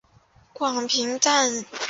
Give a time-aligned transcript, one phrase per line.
[0.51, 1.65] 广平酂人。